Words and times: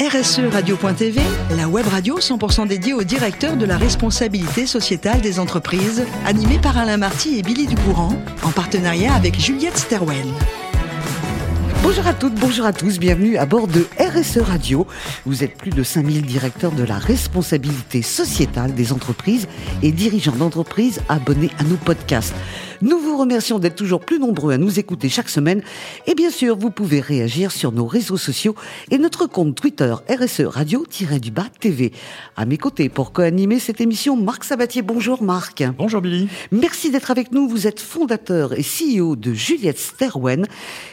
RSE 0.00 0.40
Radio.tv, 0.52 1.20
la 1.56 1.68
web 1.68 1.86
radio 1.86 2.18
100% 2.18 2.66
dédiée 2.66 2.94
au 2.94 3.04
directeur 3.04 3.56
de 3.56 3.64
la 3.64 3.76
responsabilité 3.76 4.66
sociétale 4.66 5.20
des 5.20 5.38
entreprises, 5.38 6.04
animée 6.26 6.58
par 6.58 6.76
Alain 6.76 6.96
Marty 6.96 7.38
et 7.38 7.42
Billy 7.42 7.66
Ducourant, 7.68 8.12
en 8.42 8.50
partenariat 8.50 9.14
avec 9.14 9.38
Juliette 9.38 9.78
Sterwen. 9.78 10.34
Bonjour 11.84 12.06
à 12.08 12.14
toutes, 12.14 12.34
bonjour 12.34 12.66
à 12.66 12.72
tous, 12.72 12.98
bienvenue 12.98 13.36
à 13.36 13.46
bord 13.46 13.68
de 13.68 13.86
RSE 14.00 14.38
Radio. 14.38 14.86
Vous 15.26 15.44
êtes 15.44 15.56
plus 15.56 15.70
de 15.70 15.82
5000 15.84 16.22
directeurs 16.22 16.72
de 16.72 16.82
la 16.82 16.98
responsabilité 16.98 18.02
sociétale 18.02 18.74
des 18.74 18.90
entreprises 18.92 19.46
et 19.82 19.92
dirigeants 19.92 20.34
d'entreprises 20.34 21.02
abonnés 21.08 21.50
à 21.58 21.62
nos 21.62 21.76
podcasts. 21.76 22.34
Nous 22.82 22.98
vous 22.98 23.16
remercions 23.16 23.58
d'être 23.58 23.76
toujours 23.76 24.00
plus 24.00 24.18
nombreux 24.18 24.52
à 24.52 24.58
nous 24.58 24.78
écouter 24.78 25.08
chaque 25.08 25.28
semaine. 25.28 25.62
Et 26.06 26.14
bien 26.14 26.30
sûr, 26.30 26.56
vous 26.56 26.70
pouvez 26.70 27.00
réagir 27.00 27.52
sur 27.52 27.72
nos 27.72 27.86
réseaux 27.86 28.16
sociaux 28.16 28.54
et 28.90 28.98
notre 28.98 29.26
compte 29.26 29.54
Twitter 29.54 29.94
RSE 30.10 30.42
Radio-du-Bas 30.46 31.46
TV. 31.60 31.92
À 32.36 32.46
mes 32.46 32.58
côtés, 32.58 32.88
pour 32.88 33.12
co-animer 33.12 33.58
cette 33.58 33.80
émission, 33.80 34.16
Marc 34.16 34.44
Sabatier. 34.44 34.82
Bonjour 34.82 35.22
Marc. 35.22 35.62
Bonjour 35.78 36.00
Billy. 36.00 36.28
Merci 36.50 36.90
d'être 36.90 37.10
avec 37.10 37.32
nous. 37.32 37.48
Vous 37.48 37.66
êtes 37.66 37.80
fondateur 37.80 38.52
et 38.54 38.62
CEO 38.62 39.16
de 39.16 39.32
Juliette 39.32 39.78
Sterwen. 39.78 40.46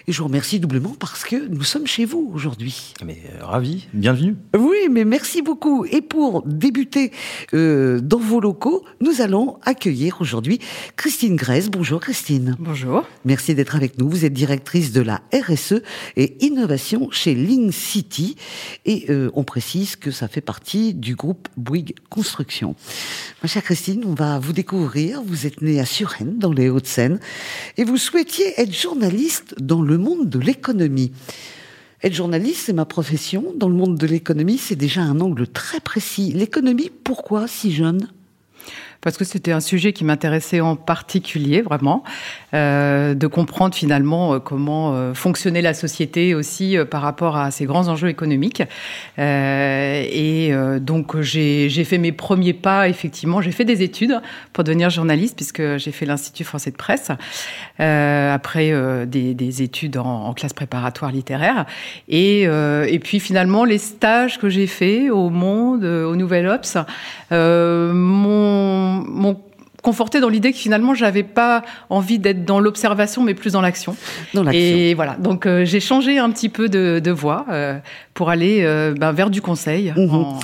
Et 0.08 0.12
je 0.12 0.18
vous 0.20 0.28
remercie 0.28 0.60
doublement 0.60 0.96
parce 1.00 1.24
que 1.24 1.48
nous 1.48 1.64
sommes 1.64 1.88
chez 1.88 2.06
vous 2.06 2.32
aujourd'hui. 2.34 2.94
Mais 3.06 3.18
euh, 3.34 3.46
ravi, 3.46 3.88
bienvenue. 3.94 4.36
Oui, 4.56 4.88
mais 4.90 5.06
merci 5.06 5.42
beaucoup. 5.42 5.86
Et 5.86 6.02
pour 6.02 6.44
débuter 6.44 7.12
euh, 7.54 8.00
dans 8.00 8.20
vos 8.20 8.40
locaux, 8.40 8.84
nous 9.00 9.22
allons 9.22 9.58
accueillir 9.64 10.18
aujourd'hui 10.22 10.60
Christine 10.96 11.36
Grèze. 11.36 11.71
Bonjour 11.74 12.02
Christine. 12.02 12.58
Bonjour. 12.60 13.08
Merci 13.24 13.56
d'être 13.56 13.78
avec 13.78 13.98
nous. 13.98 14.10
Vous 14.10 14.26
êtes 14.26 14.34
directrice 14.34 14.92
de 14.92 15.00
la 15.00 15.22
RSE 15.34 15.82
et 16.18 16.46
innovation 16.46 17.10
chez 17.12 17.34
Link 17.34 17.72
City. 17.72 18.36
Et 18.84 19.06
euh, 19.10 19.32
on 19.36 19.46
précise 19.46 19.96
que 19.96 20.12
ça 20.12 20.28
fait 20.28 20.42
partie 20.42 20.94
du 20.94 21.16
groupe 21.16 21.48
Bouygues 21.56 21.96
Construction. 22.10 22.76
Ma 23.42 23.48
chère 23.48 23.64
Christine, 23.64 24.04
on 24.06 24.14
va 24.14 24.38
vous 24.38 24.52
découvrir. 24.52 25.24
Vous 25.24 25.48
êtes 25.48 25.62
née 25.62 25.80
à 25.80 25.86
Suresnes, 25.86 26.38
dans 26.38 26.52
les 26.52 26.68
Hauts-de-Seine. 26.68 27.22
Et 27.78 27.86
vous 27.86 27.98
souhaitiez 27.98 28.60
être 28.60 28.76
journaliste 28.76 29.56
dans 29.58 29.82
le 29.82 29.98
monde 29.98 30.28
de 30.28 30.40
l'économie. 30.40 31.14
Être 32.04 32.14
journaliste, 32.14 32.64
c'est 32.66 32.74
ma 32.74 32.86
profession. 32.86 33.54
Dans 33.56 33.70
le 33.70 33.76
monde 33.76 33.98
de 33.98 34.08
l'économie, 34.08 34.58
c'est 34.58 34.76
déjà 34.76 35.04
un 35.04 35.22
angle 35.22 35.48
très 35.48 35.80
précis. 35.80 36.34
L'économie, 36.34 36.92
pourquoi 37.06 37.48
si 37.48 37.72
jeune? 37.72 38.10
Parce 39.02 39.18
que 39.18 39.26
c'était 39.26 39.52
un 39.52 39.60
sujet 39.60 39.94
qui 39.94 40.06
m'intéressait 40.06 40.62
en 40.62 40.76
particulier, 40.76 41.62
vraiment, 41.62 42.04
euh, 42.54 43.16
de 43.16 43.28
comprendre 43.28 43.74
finalement 43.74 44.36
euh, 44.36 44.40
comment 44.40 44.94
euh, 44.94 45.14
fonctionnait 45.16 45.62
la 45.62 45.74
société 45.74 46.36
aussi 46.36 46.78
euh, 46.78 46.86
par 46.86 47.02
rapport 47.02 47.36
à 47.36 47.50
ces 47.50 47.66
grands 47.66 47.88
enjeux 47.88 48.10
économiques. 48.10 48.62
Euh, 49.18 50.06
et 50.08 50.52
donc 50.80 51.20
j'ai 51.22 51.84
fait 51.84 51.98
mes 51.98 52.12
premiers 52.12 52.54
pas, 52.54 52.88
effectivement, 52.88 53.42
j'ai 53.42 53.52
fait 53.52 53.66
des 53.66 53.82
études 53.82 54.22
pour 54.54 54.64
devenir 54.64 54.90
journaliste, 54.90 55.36
puisque 55.36 55.78
j'ai 55.78 55.92
fait 55.92 56.06
l'Institut 56.06 56.44
français 56.44 56.72
de 56.72 56.76
presse, 56.76 57.12
après 57.80 58.74
des, 59.08 59.34
des, 59.34 59.62
études 59.62 59.98
en, 59.98 60.26
en, 60.28 60.34
classe 60.34 60.54
préparatoire 60.54 61.12
littéraire. 61.12 61.66
Et, 62.08 62.42
et 62.44 63.00
puis 63.00 63.20
finalement, 63.20 63.66
les 63.66 63.78
stages 63.78 64.40
que 64.40 64.50
j'ai 64.50 64.68
faits 64.68 65.10
au 65.10 65.30
Monde, 65.30 65.84
au 65.84 66.16
Nouvel 66.16 66.48
Ops, 66.48 66.78
mon 67.32 69.04
m'ont 69.04 69.38
conforté 69.82 70.20
dans 70.20 70.30
l'idée 70.30 70.52
que 70.52 70.58
finalement 70.58 70.94
j'avais 70.94 71.24
pas 71.24 71.64
envie 71.90 72.20
d'être 72.20 72.46
dans 72.46 72.60
l'observation 72.60 73.24
mais 73.24 73.34
plus 73.34 73.54
dans 73.54 73.62
l'action. 73.62 73.96
Et 74.52 74.94
voilà, 74.94 75.16
donc 75.16 75.46
euh, 75.46 75.66
j'ai 75.66 75.80
changé 75.80 76.20
un 76.20 76.30
petit 76.30 76.50
peu 76.50 76.70
de, 76.70 77.02
de 77.04 77.12
voie 77.12 77.46
euh, 77.50 77.80
pour 78.14 78.30
aller 78.30 78.60
euh, 78.62 78.94
ben, 78.94 79.12
vers 79.12 79.30
du 79.30 79.42
conseil. 79.42 79.94
Mhm. 79.96 80.10
En, 80.12 80.40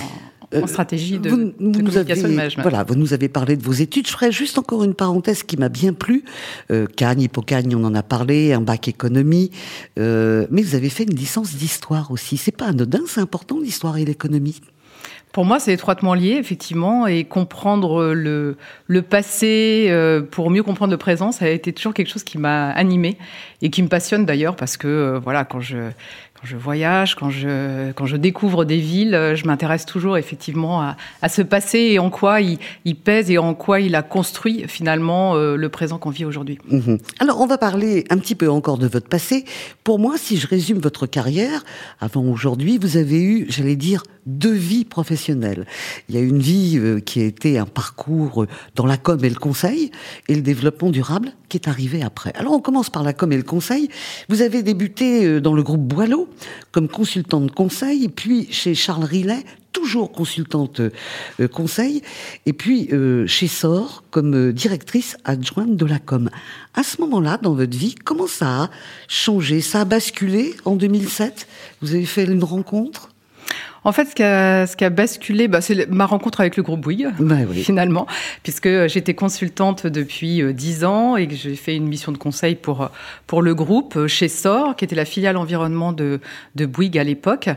en 0.56 0.66
stratégie 0.68 1.20
de, 1.20 1.30
vous, 1.30 1.38
de 1.38 1.52
communication 1.52 2.24
avez, 2.24 2.34
de 2.34 2.38
management. 2.38 2.62
Voilà, 2.64 2.84
vous 2.84 2.96
nous 2.96 3.14
avez 3.14 3.28
parlé 3.28 3.58
de 3.58 3.64
vos 3.64 3.74
études. 3.74 4.08
Je 4.08 4.14
ferai 4.14 4.32
juste 4.32 4.58
encore 4.58 4.86
une 4.86 4.94
parenthèse 4.94 5.44
qui 5.44 5.58
m'a 5.58 5.68
bien 5.68 5.92
plu. 5.92 6.24
Euh, 6.72 6.86
Cagne, 6.96 7.24
Hippocagne, 7.24 7.76
on 7.76 7.84
en 7.84 7.94
a 7.94 8.02
parlé, 8.02 8.54
un 8.54 8.62
bac 8.62 8.88
économie. 8.88 9.52
Euh, 10.00 10.48
mais 10.50 10.62
vous 10.62 10.76
avez 10.76 10.90
fait 10.90 11.04
une 11.04 11.18
licence 11.18 11.54
d'histoire 11.56 12.12
aussi. 12.12 12.38
C'est 12.38 12.56
pas 12.56 12.68
anodin, 12.68 13.02
c'est 13.08 13.20
important 13.20 13.60
l'histoire 13.60 13.98
et 13.98 14.06
l'économie? 14.06 14.62
Pour 15.38 15.46
moi, 15.46 15.60
c'est 15.60 15.72
étroitement 15.72 16.16
lié, 16.16 16.32
effectivement, 16.32 17.06
et 17.06 17.24
comprendre 17.24 18.12
le, 18.16 18.58
le 18.88 19.02
passé 19.04 19.86
euh, 19.88 20.20
pour 20.20 20.50
mieux 20.50 20.64
comprendre 20.64 20.90
le 20.90 20.98
présent, 20.98 21.32
ça 21.32 21.46
a 21.46 21.50
été 21.50 21.72
toujours 21.74 21.94
quelque 21.94 22.10
chose 22.10 22.24
qui 22.24 22.40
m'a 22.40 22.72
animé 22.72 23.20
et 23.62 23.70
qui 23.70 23.84
me 23.84 23.88
passionne 23.88 24.26
d'ailleurs, 24.26 24.56
parce 24.56 24.78
que, 24.78 24.88
euh, 24.88 25.20
voilà, 25.20 25.46
quand 25.46 25.60
je, 25.60 25.78
quand 26.40 26.46
je 26.46 26.56
voyage, 26.56 27.16
quand 27.16 27.32
je, 27.32 27.92
quand 27.94 28.06
je 28.06 28.16
découvre 28.16 28.64
des 28.64 28.78
villes, 28.78 29.16
euh, 29.16 29.36
je 29.36 29.46
m'intéresse 29.46 29.86
toujours 29.86 30.18
effectivement 30.18 30.82
à, 30.82 30.96
à, 31.24 31.30
ce 31.30 31.42
passé 31.42 31.80
et 31.80 32.00
en 32.00 32.12
quoi 32.12 32.42
il, 32.42 32.60
il, 32.86 32.96
pèse 32.96 33.32
et 33.32 33.40
en 33.40 33.56
quoi 33.56 33.80
il 33.80 33.96
a 33.96 34.04
construit 34.04 34.66
finalement 34.68 35.36
euh, 35.36 35.56
le 35.56 35.70
présent 35.70 35.98
qu'on 35.98 36.12
vit 36.12 36.26
aujourd'hui. 36.26 36.60
Mmh. 36.70 36.98
Alors 37.20 37.42
on 37.42 37.48
va 37.48 37.58
parler 37.58 38.06
un 38.12 38.20
petit 38.20 38.36
peu 38.36 38.50
encore 38.52 38.78
de 38.78 38.88
votre 38.88 39.10
passé. 39.10 39.46
Pour 39.84 39.98
moi, 39.98 40.16
si 40.18 40.38
je 40.38 40.48
résume 40.48 40.78
votre 40.78 41.08
carrière, 41.08 41.64
avant 42.00 42.24
aujourd'hui, 42.24 42.78
vous 42.78 42.98
avez 42.98 43.22
eu, 43.22 43.48
j'allais 43.50 43.76
dire, 43.76 44.04
deux 44.28 44.54
vies 44.54 44.86
professionnelles. 44.86 45.66
Il 46.08 46.16
y 46.16 46.18
a 46.20 46.22
une 46.22 46.40
vie 46.40 46.78
euh, 46.78 47.00
qui 47.00 47.22
a 47.22 47.24
été 47.24 47.58
un 47.58 47.66
parcours 47.66 48.46
dans 48.76 48.86
la 48.86 48.98
com 48.98 49.24
et 49.24 49.30
le 49.30 49.36
conseil, 49.36 49.90
et 50.28 50.36
le 50.36 50.42
développement 50.42 50.92
durable 50.92 51.32
qui 51.50 51.58
est 51.58 51.68
arrivé 51.68 52.04
après. 52.04 52.34
Alors 52.36 52.54
on 52.54 52.60
commence 52.60 52.90
par 52.90 53.04
la 53.04 53.14
com 53.14 53.32
et 53.32 53.38
le 53.38 53.44
conseil. 53.44 53.90
Vous 54.30 54.42
avez 54.42 54.62
débuté 54.64 55.40
dans 55.40 55.54
le 55.54 55.64
groupe 55.64 55.82
Boileau, 55.82 56.27
comme 56.72 56.88
consultante 56.88 57.52
conseil, 57.52 58.08
puis 58.10 58.48
chez 58.52 58.76
Charles 58.76 59.04
Rillet, 59.06 59.44
toujours 59.72 60.12
consultante 60.12 60.80
euh, 60.80 61.48
conseil, 61.48 62.02
et 62.46 62.54
puis 62.54 62.90
euh, 62.92 63.28
chez 63.28 63.48
SOR 63.48 64.04
comme 64.10 64.34
euh, 64.34 64.54
directrice 64.54 65.18
adjointe 65.24 65.76
de 65.76 65.86
la 65.86 66.00
com. 66.00 66.30
À 66.74 66.84
ce 66.84 67.00
moment-là, 67.02 67.38
dans 67.42 67.54
votre 67.54 67.78
vie, 67.78 67.96
comment 67.96 68.28
ça 68.28 68.64
a 68.64 68.70
changé? 69.08 69.62
Ça 69.62 69.82
a 69.82 69.86
basculé 69.86 70.56
en 70.66 70.76
2007 70.76 71.48
Vous 71.82 71.94
avez 71.94 72.06
fait 72.06 72.26
une 72.26 72.44
rencontre? 72.44 73.10
En 73.88 73.94
fait, 73.94 74.04
ce 74.04 74.16
qui 74.16 74.24
a, 74.24 74.68
ce 74.68 74.76
qui 74.76 74.84
a 74.84 74.90
basculé, 74.90 75.48
bah, 75.48 75.62
c'est 75.62 75.90
ma 75.90 76.06
rencontre 76.06 76.42
avec 76.42 76.58
le 76.58 76.64
groupe 76.64 76.82
Bouygues, 76.82 77.08
bah, 77.20 77.36
oui. 77.50 77.64
finalement, 77.64 78.06
puisque 78.44 78.68
j'étais 78.88 79.14
consultante 79.14 79.88
depuis 79.88 80.42
euh, 80.42 80.52
dix 80.52 80.84
ans 80.84 81.16
et 81.16 81.26
que 81.26 81.36
j'ai 81.36 81.56
fait 81.56 81.74
une 81.74 81.88
mission 81.88 82.12
de 82.12 82.18
conseil 82.18 82.56
pour, 82.56 82.90
pour 83.28 83.42
le 83.42 83.56
groupe 83.56 83.96
euh, 83.96 84.10
chez 84.10 84.28
SOR, 84.28 84.76
qui 84.76 84.84
était 84.84 84.94
la 84.94 85.06
filiale 85.06 85.38
environnement 85.38 85.94
de, 85.94 86.20
de 86.56 86.66
Bouygues 86.66 86.98
à 86.98 87.06
l'époque. 87.06 87.48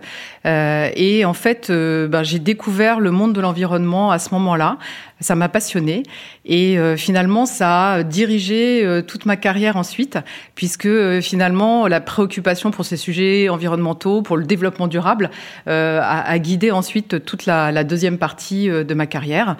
Euh, 0.46 0.88
et 0.94 1.24
en 1.24 1.34
fait, 1.34 1.68
euh, 1.68 2.06
bah, 2.06 2.22
j'ai 2.22 2.38
découvert 2.38 3.00
le 3.00 3.10
monde 3.10 3.32
de 3.32 3.40
l'environnement 3.40 4.12
à 4.12 4.20
ce 4.20 4.32
moment-là. 4.32 4.78
Ça 5.20 5.34
m'a 5.34 5.50
passionné 5.50 6.04
et 6.46 6.78
euh, 6.78 6.96
finalement 6.96 7.44
ça 7.44 7.92
a 7.92 8.02
dirigé 8.02 8.82
euh, 8.82 9.02
toute 9.02 9.26
ma 9.26 9.36
carrière 9.36 9.76
ensuite, 9.76 10.18
puisque 10.54 10.86
euh, 10.86 11.20
finalement 11.20 11.86
la 11.86 12.00
préoccupation 12.00 12.70
pour 12.70 12.86
ces 12.86 12.96
sujets 12.96 13.50
environnementaux, 13.50 14.22
pour 14.22 14.38
le 14.38 14.44
développement 14.44 14.88
durable, 14.88 15.30
a, 15.66 16.19
a, 16.20 16.38
guidé 16.38 16.70
ensuite 16.70 17.24
toute 17.24 17.46
la, 17.46 17.84
deuxième 17.84 18.18
partie 18.18 18.68
de 18.68 18.94
ma 18.94 19.06
carrière, 19.06 19.56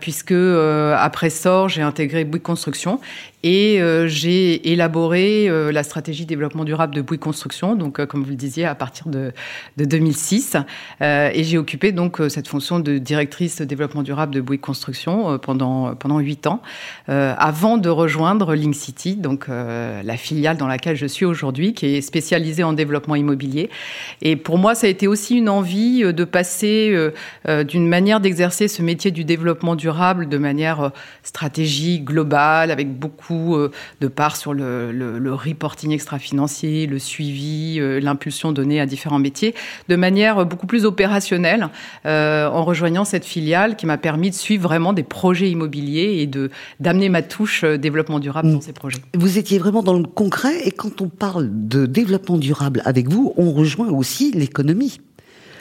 puisque 0.00 0.32
après 0.32 1.30
SOR 1.30 1.68
j'ai 1.68 1.82
intégré 1.82 2.24
Bouygues 2.24 2.42
Construction 2.42 3.00
et 3.44 3.78
euh, 3.82 4.08
j'ai 4.08 4.72
élaboré 4.72 5.50
euh, 5.50 5.70
la 5.70 5.82
stratégie 5.82 6.24
développement 6.24 6.64
durable 6.64 6.94
de 6.94 7.02
Bouygues 7.02 7.20
Construction, 7.20 7.76
donc 7.76 8.00
euh, 8.00 8.06
comme 8.06 8.24
vous 8.24 8.30
le 8.30 8.36
disiez, 8.36 8.64
à 8.64 8.74
partir 8.74 9.06
de, 9.08 9.32
de 9.76 9.84
2006. 9.84 10.56
et 11.02 11.44
j'ai 11.44 11.58
occupé 11.58 11.92
donc 11.92 12.22
cette 12.30 12.48
fonction 12.48 12.80
de 12.80 12.96
directrice 12.96 13.60
développement 13.60 14.02
durable 14.02 14.34
de 14.34 14.40
Bouygues 14.40 14.62
Construction 14.62 15.38
pendant 15.38 15.94
pendant 15.94 16.18
huit 16.20 16.46
ans, 16.46 16.62
avant 17.06 17.76
de 17.76 17.90
rejoindre 17.90 18.54
Link 18.54 18.74
City, 18.74 19.16
donc 19.16 19.48
la 19.48 20.16
filiale 20.16 20.56
dans 20.56 20.66
laquelle 20.66 20.96
je 20.96 21.06
suis 21.06 21.26
aujourd'hui, 21.26 21.74
qui 21.74 21.86
est 21.86 22.00
spécialisée 22.00 22.64
en 22.64 22.72
développement 22.72 23.14
immobilier. 23.14 23.68
Et 24.22 24.36
pour 24.36 24.56
moi, 24.56 24.74
ça 24.74 24.86
a 24.86 24.90
été 24.90 25.06
aussi 25.06 25.36
une 25.36 25.50
envie 25.50 26.00
de 26.02 26.24
passer 26.24 26.96
d'une 27.46 27.88
manière 27.88 28.20
d'exercer 28.20 28.68
ce 28.68 28.80
métier 28.80 29.10
du 29.10 29.24
développement 29.24 29.76
durable 29.76 30.28
de 30.28 30.38
manière 30.38 30.92
stratégique, 31.22 32.04
globale, 32.04 32.70
avec 32.70 32.90
beaucoup 32.98 33.33
beaucoup 33.34 33.56
euh, 33.56 33.70
de 34.00 34.08
part 34.08 34.36
sur 34.36 34.54
le, 34.54 34.92
le, 34.92 35.18
le 35.18 35.34
reporting 35.34 35.92
extra-financier, 35.92 36.86
le 36.86 36.98
suivi, 36.98 37.76
euh, 37.78 38.00
l'impulsion 38.00 38.52
donnée 38.52 38.80
à 38.80 38.86
différents 38.86 39.18
métiers, 39.18 39.54
de 39.88 39.96
manière 39.96 40.46
beaucoup 40.46 40.66
plus 40.66 40.84
opérationnelle, 40.84 41.68
euh, 42.06 42.48
en 42.48 42.64
rejoignant 42.64 43.04
cette 43.04 43.24
filiale 43.24 43.76
qui 43.76 43.86
m'a 43.86 43.98
permis 43.98 44.30
de 44.30 44.34
suivre 44.34 44.64
vraiment 44.64 44.92
des 44.92 45.02
projets 45.02 45.50
immobiliers 45.50 46.18
et 46.20 46.26
de 46.26 46.50
d'amener 46.80 47.08
ma 47.08 47.22
touche 47.22 47.64
développement 47.64 48.18
durable 48.18 48.52
dans 48.52 48.60
ces 48.60 48.72
projets. 48.72 48.98
Vous 49.14 49.38
étiez 49.38 49.58
vraiment 49.58 49.82
dans 49.82 49.94
le 49.94 50.04
concret 50.04 50.66
et 50.66 50.70
quand 50.70 51.00
on 51.00 51.08
parle 51.08 51.48
de 51.50 51.86
développement 51.86 52.38
durable 52.38 52.82
avec 52.84 53.08
vous, 53.08 53.34
on 53.36 53.52
rejoint 53.52 53.88
aussi 53.90 54.32
l'économie. 54.32 55.00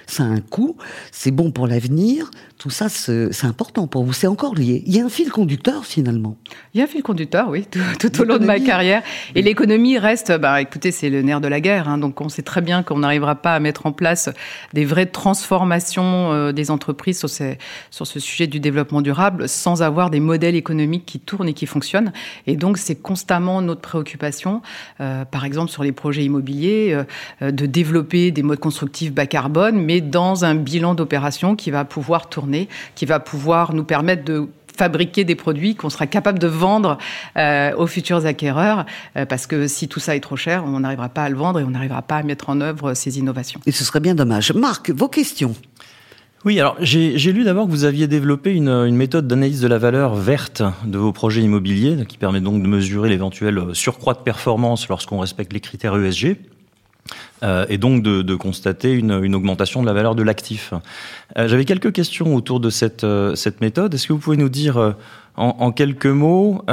Ça 0.07 0.23
a 0.23 0.27
un 0.27 0.41
coût, 0.41 0.77
c'est 1.11 1.31
bon 1.31 1.51
pour 1.51 1.67
l'avenir, 1.67 2.29
tout 2.63 2.69
ça, 2.69 2.87
c'est 2.87 3.45
important 3.45 3.87
pour 3.87 4.05
vous. 4.05 4.13
C'est 4.13 4.27
encore 4.27 4.55
lié. 4.55 4.83
Il 4.85 4.95
y 4.95 5.01
a 5.01 5.03
un 5.03 5.09
fil 5.09 5.29
conducteur 5.29 5.85
finalement. 5.85 6.37
Il 6.73 6.77
y 6.77 6.81
a 6.81 6.85
un 6.85 6.87
fil 6.87 7.03
conducteur, 7.03 7.49
oui, 7.49 7.67
tout, 7.99 8.21
au 8.21 8.23
long 8.23 8.37
de 8.37 8.45
ma 8.45 8.61
carrière. 8.61 9.03
Et 9.35 9.41
l'économie 9.41 9.97
reste, 9.97 10.31
bah, 10.37 10.61
écoutez, 10.61 10.91
c'est 10.91 11.09
le 11.09 11.21
nerf 11.23 11.41
de 11.41 11.49
la 11.49 11.59
guerre. 11.59 11.89
Hein. 11.89 11.97
donc 11.97 12.21
on 12.21 12.29
sait 12.29 12.41
très 12.41 12.61
bien 12.61 12.81
qu'on 12.81 12.99
n'arrivera 12.99 13.35
pas 13.35 13.53
à 13.53 13.59
mettre 13.59 13.85
en 13.85 13.91
place 13.91 14.29
des 14.71 14.85
vraies 14.85 15.07
transformations 15.07 16.31
euh, 16.31 16.51
des 16.53 16.71
entreprises 16.71 17.19
sur, 17.19 17.29
sur 17.29 18.07
ce 18.07 18.19
sujet 18.21 18.47
du 18.47 18.61
développement 18.61 19.01
durable 19.01 19.49
sans 19.49 19.81
avoir 19.81 20.09
des 20.09 20.21
modèles 20.21 20.55
économiques 20.55 21.05
qui 21.05 21.19
tournent 21.19 21.49
et 21.49 21.53
qui 21.53 21.65
fonctionnent. 21.65 22.13
Et 22.47 22.55
donc 22.55 22.77
c'est 22.77 22.95
constamment 22.95 23.61
notre 23.61 23.81
préoccupation, 23.81 24.61
euh, 25.01 25.25
par 25.25 25.43
exemple 25.43 25.69
sur 25.69 25.83
les 25.83 25.91
projets 25.91 26.23
immobiliers, 26.23 26.97
euh, 27.41 27.51
de 27.51 27.65
développer 27.65 28.31
des 28.31 28.43
modes 28.43 28.59
constructifs 28.59 29.11
bas 29.11 29.25
carbone, 29.25 29.83
mais 29.83 29.92
dans 30.01 30.45
un 30.45 30.55
bilan 30.55 30.95
d'opération 30.95 31.55
qui 31.55 31.71
va 31.71 31.85
pouvoir 31.85 32.29
tourner 32.29 32.67
qui 32.95 33.05
va 33.05 33.19
pouvoir 33.19 33.73
nous 33.73 33.83
permettre 33.83 34.23
de 34.23 34.49
fabriquer 34.75 35.23
des 35.23 35.35
produits 35.35 35.75
qu'on 35.75 35.89
sera 35.89 36.07
capable 36.07 36.39
de 36.39 36.47
vendre 36.47 36.97
euh, 37.37 37.75
aux 37.75 37.87
futurs 37.87 38.25
acquéreurs, 38.25 38.85
euh, 39.15 39.25
parce 39.25 39.45
que 39.47 39.67
si 39.67 39.87
tout 39.87 39.99
ça 39.99 40.15
est 40.15 40.19
trop 40.19 40.35
cher, 40.35 40.63
on 40.65 40.79
n'arrivera 40.79 41.09
pas 41.09 41.23
à 41.23 41.29
le 41.29 41.35
vendre 41.35 41.59
et 41.59 41.63
on 41.63 41.69
n'arrivera 41.69 42.01
pas 42.01 42.17
à 42.17 42.23
mettre 42.23 42.49
en 42.49 42.59
œuvre 42.59 42.93
ces 42.93 43.19
innovations. 43.19 43.59
Et 43.65 43.71
ce 43.71 43.83
serait 43.83 43.99
bien 43.99 44.15
dommage. 44.15 44.51
Marc, 44.53 44.89
vos 44.89 45.07
questions 45.07 45.55
oui, 46.45 46.59
alors 46.59 46.75
j'ai 46.81 47.31
lu 47.31 47.45
d'abord 47.45 47.67
que 47.67 47.71
vous 47.71 47.85
aviez 47.85 48.05
développé 48.05 48.51
une, 48.51 48.67
une 48.67 48.97
méthode 48.97 49.27
d'analyse 49.27 49.61
de 49.61 49.67
la 49.69 49.77
valeur 49.77 50.13
verte 50.13 50.61
de 50.83 50.97
vos 50.97 51.13
projets 51.13 51.39
immobiliers, 51.39 52.05
qui 52.05 52.17
permet 52.17 52.41
donc 52.41 52.61
de 52.61 52.67
mesurer 52.67 53.07
l'éventuel 53.07 53.67
surcroît 53.71 54.13
de 54.13 54.19
performance 54.19 54.89
lorsqu'on 54.89 55.19
respecte 55.19 55.53
les 55.53 55.61
critères 55.61 55.95
ESG. 55.95 56.35
Euh, 57.43 57.65
et 57.69 57.77
donc 57.77 58.03
de, 58.03 58.35
constater 58.35 58.91
une, 58.93 59.35
augmentation 59.35 59.81
de 59.81 59.87
la 59.87 59.93
valeur 59.93 60.15
de 60.15 60.23
l'actif. 60.23 60.73
Euh, 61.37 61.47
j'avais 61.47 61.65
quelques 61.65 61.91
questions 61.91 62.35
autour 62.35 62.59
de 62.59 62.69
cette, 62.69 63.03
euh, 63.03 63.35
cette 63.35 63.61
méthode. 63.61 63.93
Est-ce 63.93 64.07
que 64.07 64.13
vous 64.13 64.19
pouvez 64.19 64.37
nous 64.37 64.49
dire 64.49 64.95
en, 65.35 65.71
quelques 65.71 66.05
mots 66.05 66.63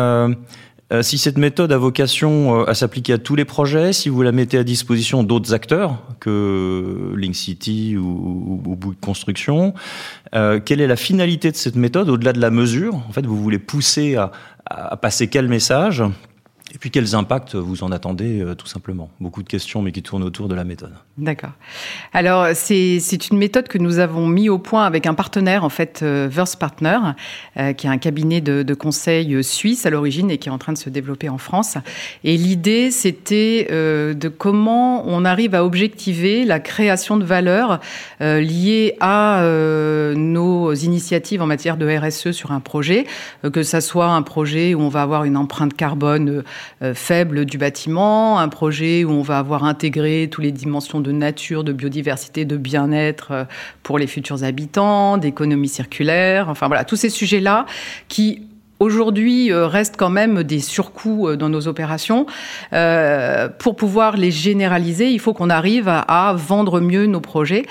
si 1.03 1.19
cette 1.19 1.39
méthode 1.39 1.71
a 1.71 1.79
vocation 1.79 2.65
à 2.65 2.75
s'appliquer 2.75 3.13
à 3.13 3.19
tous 3.19 3.37
les 3.37 3.45
projets, 3.45 3.93
si 3.93 4.09
vous 4.09 4.23
la 4.23 4.33
mettez 4.33 4.59
à 4.59 4.65
disposition 4.65 5.23
d'autres 5.23 5.55
acteurs 5.55 6.03
que 6.19 7.15
Link 7.17 7.37
City 7.37 7.97
ou, 7.97 8.61
ou, 8.67 8.95
Construction, 9.01 9.73
quelle 10.33 10.81
est 10.81 10.89
la 10.89 10.97
finalité 10.97 11.53
de 11.53 11.57
cette 11.57 11.77
méthode 11.77 12.09
au-delà 12.09 12.33
de 12.33 12.41
la 12.41 12.51
mesure? 12.51 12.97
En 12.97 13.13
fait, 13.13 13.25
vous 13.25 13.41
voulez 13.41 13.61
pousser 13.61 14.17
à 14.17 14.97
passer 14.97 15.29
quel 15.29 15.47
message? 15.49 16.03
Et 16.73 16.79
puis 16.79 16.91
quels 16.91 17.15
impacts 17.15 17.55
vous 17.55 17.83
en 17.83 17.93
attendez 17.93 18.41
euh, 18.41 18.55
tout 18.55 18.67
simplement? 18.67 19.11
Beaucoup 19.21 19.43
de 19.43 19.49
questions 19.49 19.83
mais 19.83 19.93
qui 19.93 20.03
tournent 20.03 20.23
autour 20.23 20.49
de 20.49 20.55
la 20.55 20.65
méthode. 20.65 20.93
D'accord. 21.19 21.51
Alors 22.13 22.49
c'est 22.55 23.29
une 23.31 23.39
méthode 23.39 23.69
que 23.69 23.79
nous 23.79 23.99
avons 23.99 24.27
mis 24.27 24.49
au 24.49 24.59
point 24.59 24.85
avec 24.85 25.07
un 25.07 25.15
partenaire 25.15 25.65
en 25.65 25.69
fait 25.69 26.01
euh, 26.03 26.29
Verse 26.31 26.57
Partner 26.57 26.99
euh, 27.57 27.73
qui 27.73 27.87
est 27.87 27.91
un 27.91 27.99
cabinet 27.99 28.41
de, 28.41 28.75
conseil 28.75 29.43
suisse 29.43 29.85
à 29.85 29.91
l'origine 29.91 30.31
et 30.31 30.39
qui 30.39 30.49
est 30.49 30.53
en 30.53 30.59
train 30.59 30.73
de 30.73 30.79
se 30.79 30.89
développer 30.89 31.29
en 31.29 31.39
France. 31.39 31.77
Et 32.25 32.37
l'idée 32.37 32.91
c'était 32.91 33.67
de 33.71 34.29
comment 34.29 35.03
on 35.07 35.25
arrive 35.25 35.55
à 35.55 35.65
objectiver 35.65 36.45
la 36.45 36.61
création 36.61 37.17
de 37.17 37.25
valeur 37.25 37.81
liée 38.21 38.97
à 39.01 39.43
nos 40.15 40.73
initiatives 40.73 41.43
en 41.43 41.47
matière 41.47 41.77
de 41.77 41.99
RSE 41.99 42.31
sur 42.31 42.53
un 42.53 42.61
projet, 42.61 43.07
que 43.53 43.63
ça 43.63 43.81
soit 43.81 44.09
un 44.09 44.23
projet 44.23 44.75
où 44.75 44.81
on 44.81 44.89
va 44.89 45.03
avoir 45.03 45.25
une 45.25 45.37
empreinte 45.37 45.75
carbone 45.75 46.31
euh, 46.31 46.43
faible 46.95 47.45
du 47.45 47.59
bâtiment, 47.59 48.39
un 48.39 48.49
projet 48.49 49.05
où 49.05 49.11
on 49.11 49.23
va 49.23 49.39
avoir 49.39 49.65
intégré 49.65 50.29
toutes 50.31 50.45
les 50.45 50.53
dimensions 50.53 51.01
de 51.01 51.13
nature, 51.13 51.65
de 51.65 51.73
biodiversité, 51.73 52.45
de 52.45 52.57
bien-être 52.57 53.33
euh, 53.33 53.45
pour 53.83 53.99
les 53.99 54.07
futurs 54.07 54.45
habitants, 54.45 55.19
d'économie 55.19 55.69
circulaire, 55.69 56.49
enfin 56.49 56.67
voilà, 56.67 56.85
tous 56.85 56.97
ces 56.97 57.11
sujets-là 57.11 57.67
qui 58.09 58.47
aujourd'hui 58.81 59.53
euh, 59.53 59.67
restent 59.67 59.97
quand 59.97 60.11
même 60.11 60.43
des 60.43 60.59
surcoûts 60.59 61.37
dans 61.37 61.49
nos 61.49 61.69
opérations. 61.69 62.27
pour 63.59 63.77
pouvoir 63.77 64.17
les 64.17 64.31
généraliser, 64.31 65.11
il 65.11 65.21
faut 65.21 65.35
qu'on 65.35 65.51
arrive 65.51 65.89
à, 65.89 66.35
vendre 66.37 66.81
mieux 66.81 67.07
nos 67.07 67.21
projets. 67.21 67.65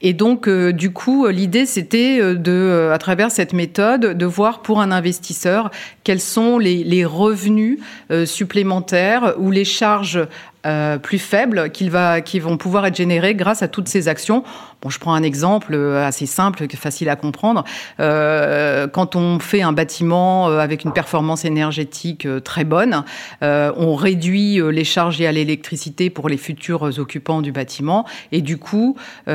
Et 0.00 0.12
donc, 0.12 0.48
du 0.48 0.92
coup, 0.92 1.26
l'idée, 1.28 1.66
c'était 1.66 2.34
de, 2.34 2.90
à 2.92 2.98
travers 2.98 3.30
cette 3.30 3.52
méthode, 3.52 4.16
de 4.16 4.26
voir 4.26 4.62
pour 4.62 4.80
un 4.80 4.90
investisseur 4.90 5.70
quels 6.04 6.20
sont 6.20 6.58
les, 6.58 7.04
revenus 7.04 7.78
euh, 8.10 8.26
supplémentaires 8.26 9.34
ou 9.38 9.50
les 9.50 9.64
charges 9.64 10.20
euh, 10.66 10.98
plus 10.98 11.18
faibles 11.18 11.70
qu'ils 11.70 11.90
va, 11.90 12.20
qui 12.20 12.40
vont 12.40 12.56
pouvoir 12.56 12.86
être 12.86 12.96
générées 12.96 13.34
grâce 13.34 13.62
à 13.62 13.68
toutes 13.68 13.88
ces 13.88 14.08
actions. 14.08 14.44
Bon, 14.80 14.90
je 14.90 14.98
prends 14.98 15.14
un 15.14 15.22
exemple 15.22 15.74
euh, 15.74 16.04
assez 16.04 16.26
simple, 16.26 16.66
facile 16.76 17.08
à 17.08 17.16
comprendre. 17.16 17.64
Euh, 18.00 18.88
quand 18.88 19.16
on 19.16 19.38
fait 19.38 19.62
un 19.62 19.72
bâtiment 19.72 20.46
avec 20.46 20.84
une 20.84 20.92
performance 20.92 21.44
énergétique 21.44 22.26
très 22.44 22.64
bonne, 22.64 23.04
on 23.40 23.94
réduit 23.94 24.60
les 24.70 24.84
charges 24.84 25.18
liées 25.18 25.26
à 25.26 25.32
l'électricité 25.32 26.10
pour 26.10 26.28
les 26.28 26.36
futurs 26.36 26.98
occupants 26.98 27.42
du 27.42 27.52
bâtiment, 27.52 28.06
et 28.32 28.40
du 28.40 28.58
coup, 28.58 28.96
bah, 29.26 29.32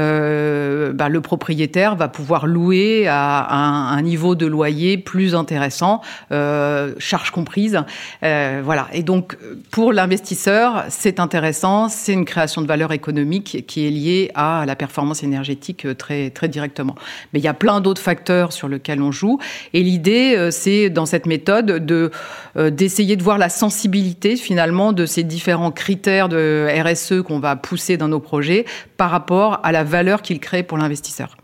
le 1.10 1.20
propriétaire 1.22 1.96
va 1.96 2.08
pouvoir 2.08 2.48
louer 2.48 3.08
à 3.08 3.54
un, 3.54 3.98
un 3.98 4.02
niveau 4.02 4.36
de 4.36 4.46
loyer 4.46 4.98
plus 4.98 5.36
intéressant. 5.36 6.02
Euh, 6.32 6.94
charges 6.98 7.32
comprises. 7.32 7.84
Euh, 8.24 8.62
voilà. 8.64 8.88
Et 8.94 9.04
donc, 9.04 9.38
pour 9.72 9.94
l'investisseur, 9.94 10.86
c'est 10.90 11.17
intéressant. 11.20 11.90
C'est 11.90 12.14
une 12.14 12.26
création 12.26 12.62
de 12.62 12.68
valeur 12.68 12.92
économique 12.92 13.66
qui 13.68 13.88
est 13.88 13.90
liée 13.90 14.32
à 14.36 14.66
la 14.66 14.76
performance 14.76 15.24
énergétique 15.24 15.86
euh, 15.86 15.94
très, 15.94 16.30
très 16.30 16.48
directement. 16.48 16.96
Mais 17.34 17.40
il 17.40 17.44
y 17.44 17.48
a 17.48 17.54
plein 17.54 17.82
d'autres 17.82 18.02
facteurs 18.02 18.54
sur 18.54 18.68
lesquels 18.68 19.02
on 19.02 19.12
joue. 19.12 19.40
Et 19.74 19.84
l'idée, 19.84 20.50
c'est 20.52 20.90
dans 20.90 21.06
cette 21.06 21.26
méthode 21.26 21.86
de 21.86 22.12
d'essayer 22.56 23.16
de 23.16 23.24
voir 23.24 23.38
la 23.38 23.50
sensibilité 23.50 24.36
finalement 24.36 24.94
de 24.94 25.06
ces 25.06 25.24
différents 25.24 25.72
critères 25.72 26.30
de 26.30 26.68
RSE 26.84 27.22
qu'on 27.24 27.40
va 27.40 27.56
pousser 27.56 27.98
dans 27.98 28.08
nos 28.08 28.20
projets 28.20 28.66
par 28.98 29.12
rapport 29.12 29.60
à 29.64 29.72
la 29.72 29.84
valeur 29.84 30.22
qu'ils 30.22 30.40
créent 30.40 30.64
pour 30.64 30.78
l'investisseur. 30.78 31.38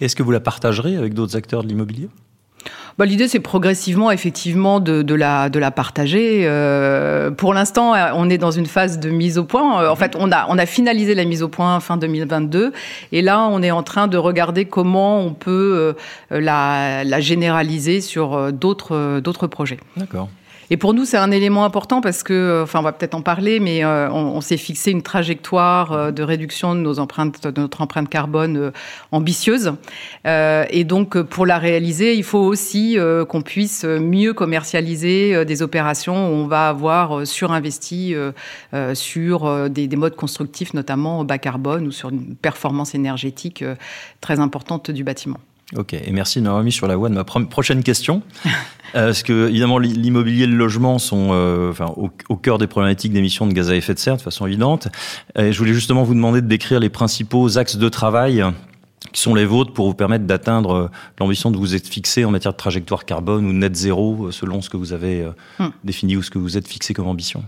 Est-ce 0.00 0.16
que 0.16 0.22
vous 0.22 0.30
la 0.30 0.40
partagerez 0.40 0.96
avec 0.96 1.14
d'autres 1.14 1.36
acteurs 1.36 1.62
de 1.62 1.68
l'immobilier? 1.68 2.08
Bah, 2.98 3.06
L'idée, 3.06 3.28
c'est 3.28 3.40
progressivement, 3.40 4.10
effectivement, 4.10 4.80
de, 4.80 5.02
de, 5.02 5.14
la, 5.14 5.48
de 5.48 5.58
la 5.58 5.70
partager. 5.70 6.42
Euh, 6.44 7.30
pour 7.30 7.54
l'instant, 7.54 7.94
on 8.14 8.30
est 8.30 8.38
dans 8.38 8.50
une 8.50 8.66
phase 8.66 8.98
de 8.98 9.10
mise 9.10 9.38
au 9.38 9.44
point. 9.44 9.88
En 9.88 9.96
fait, 9.96 10.16
on 10.18 10.30
a, 10.32 10.46
on 10.48 10.58
a 10.58 10.66
finalisé 10.66 11.14
la 11.14 11.24
mise 11.24 11.42
au 11.42 11.48
point 11.48 11.80
fin 11.80 11.96
2022. 11.96 12.72
Et 13.12 13.22
là, 13.22 13.48
on 13.50 13.62
est 13.62 13.70
en 13.70 13.82
train 13.82 14.08
de 14.08 14.16
regarder 14.16 14.64
comment 14.64 15.20
on 15.20 15.32
peut 15.32 15.94
euh, 16.32 16.40
la, 16.40 17.04
la 17.04 17.20
généraliser 17.20 18.00
sur 18.00 18.34
euh, 18.34 18.50
d'autres 18.50 19.20
d'autres 19.20 19.46
projets. 19.46 19.78
D'accord. 19.96 20.28
Et 20.72 20.76
pour 20.76 20.94
nous, 20.94 21.04
c'est 21.04 21.16
un 21.16 21.32
élément 21.32 21.64
important 21.64 22.00
parce 22.00 22.22
que, 22.22 22.32
euh, 22.32 22.62
enfin, 22.62 22.78
on 22.78 22.82
va 22.82 22.92
peut-être 22.92 23.16
en 23.16 23.22
parler, 23.22 23.58
mais 23.58 23.84
euh, 23.84 24.08
on, 24.12 24.40
s'est 24.40 24.56
fixé 24.56 24.92
une 24.92 25.02
trajectoire 25.02 25.92
euh, 25.92 26.10
de 26.12 26.22
réduction 26.22 26.76
de 26.76 26.80
nos 26.80 27.00
empreintes, 27.00 27.44
de 27.44 27.60
notre 27.60 27.80
empreinte 27.80 28.08
carbone 28.08 28.72
ambitieuse. 29.10 29.72
et 30.24 30.84
donc, 30.84 31.20
pour 31.22 31.44
la 31.44 31.58
réaliser, 31.58 32.14
il 32.14 32.22
faut 32.22 32.38
aussi 32.38 32.96
qu'on 33.28 33.42
puisse 33.42 33.84
mieux 33.84 34.32
commercialiser 34.32 35.44
des 35.44 35.62
opérations 35.62 36.28
où 36.28 36.34
on 36.34 36.46
va 36.46 36.68
avoir 36.68 37.26
surinvesti 37.26 38.14
sur 38.94 39.68
des, 39.70 39.88
des, 39.88 39.96
modes 39.96 40.16
constructifs, 40.16 40.74
notamment 40.74 41.24
bas 41.24 41.38
carbone 41.38 41.86
ou 41.86 41.92
sur 41.92 42.10
une 42.10 42.36
performance 42.36 42.94
énergétique 42.94 43.64
très 44.20 44.40
importante 44.40 44.90
du 44.90 45.04
bâtiment. 45.04 45.38
Ok, 45.76 45.94
et 45.94 46.10
merci 46.10 46.40
de 46.40 46.44
m'avoir 46.44 46.64
mis 46.64 46.72
sur 46.72 46.88
la 46.88 46.96
voie 46.96 47.08
de 47.08 47.14
ma 47.14 47.24
prochaine 47.24 47.82
question. 47.82 48.22
Euh, 48.96 49.06
parce 49.06 49.22
que, 49.22 49.48
évidemment, 49.48 49.78
l'immobilier 49.78 50.42
et 50.42 50.46
le 50.48 50.56
logement 50.56 50.98
sont 50.98 51.28
euh, 51.30 51.70
enfin, 51.70 51.94
au, 51.96 52.36
cœur 52.36 52.58
des 52.58 52.66
problématiques 52.66 53.12
d'émissions 53.12 53.46
de 53.46 53.52
gaz 53.52 53.70
à 53.70 53.76
effet 53.76 53.94
de 53.94 54.00
serre 54.00 54.16
de 54.16 54.20
façon 54.20 54.48
évidente. 54.48 54.88
Et 55.38 55.52
je 55.52 55.58
voulais 55.60 55.74
justement 55.74 56.02
vous 56.02 56.14
demander 56.14 56.40
de 56.40 56.48
décrire 56.48 56.80
les 56.80 56.88
principaux 56.88 57.56
axes 57.56 57.76
de 57.76 57.88
travail 57.88 58.44
qui 59.12 59.20
sont 59.20 59.36
les 59.36 59.44
vôtres 59.44 59.72
pour 59.72 59.86
vous 59.86 59.94
permettre 59.94 60.24
d'atteindre 60.24 60.74
euh, 60.74 60.88
l'ambition 61.20 61.52
de 61.52 61.56
vous 61.56 61.76
être 61.76 61.86
fixé 61.86 62.24
en 62.24 62.32
matière 62.32 62.50
de 62.50 62.56
trajectoire 62.56 63.04
carbone 63.04 63.46
ou 63.46 63.52
net 63.52 63.76
zéro 63.76 64.32
selon 64.32 64.60
ce 64.60 64.70
que 64.70 64.76
vous 64.76 64.92
avez 64.92 65.24
hmm. 65.60 65.68
défini 65.84 66.16
ou 66.16 66.22
ce 66.24 66.32
que 66.32 66.40
vous 66.40 66.56
êtes 66.56 66.66
fixé 66.66 66.92
comme 66.92 67.06
ambition 67.06 67.44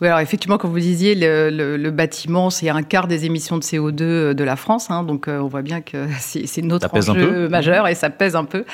oui, 0.00 0.08
alors 0.08 0.18
effectivement, 0.18 0.58
comme 0.58 0.72
vous 0.72 0.80
disiez, 0.80 1.14
le, 1.14 1.76
le, 1.76 1.90
bâtiment, 1.92 2.50
c'est 2.50 2.68
un 2.68 2.82
quart 2.82 3.06
des 3.06 3.26
émissions 3.26 3.58
de 3.58 3.62
CO2 3.62 4.02
euh, 4.02 4.34
de 4.34 4.42
la 4.42 4.56
France. 4.56 4.90
Hein, 4.90 5.04
donc, 5.04 5.28
euh, 5.28 5.38
on 5.38 5.46
voit 5.46 5.62
bien 5.62 5.82
que 5.82 6.08
c'est 6.18 6.62
notre 6.62 6.92
enjeu 6.92 7.48
majeur 7.48 7.86
et 7.86 7.94
ça 7.94 8.10
pèse 8.10 8.34
un 8.34 8.44
peu. 8.44 8.64